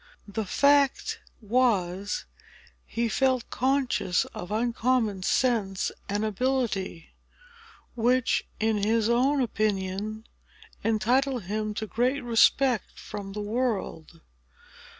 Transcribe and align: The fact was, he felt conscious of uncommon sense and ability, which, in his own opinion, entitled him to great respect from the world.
The 0.27 0.45
fact 0.47 1.19
was, 1.41 2.25
he 2.87 3.07
felt 3.07 3.51
conscious 3.51 4.25
of 4.33 4.49
uncommon 4.51 5.21
sense 5.21 5.91
and 6.09 6.25
ability, 6.25 7.11
which, 7.93 8.47
in 8.59 8.77
his 8.77 9.09
own 9.09 9.41
opinion, 9.43 10.25
entitled 10.83 11.43
him 11.43 11.75
to 11.75 11.85
great 11.85 12.23
respect 12.23 12.97
from 12.97 13.33
the 13.33 13.41
world. 13.41 14.21